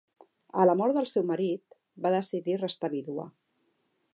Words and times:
A 0.61 0.63
la 0.69 0.73
mort 0.79 0.95
del 0.99 1.07
seu 1.11 1.27
marit, 1.31 1.77
va 2.07 2.13
decidir 2.17 2.57
restar 2.63 2.91
vídua. 2.95 3.31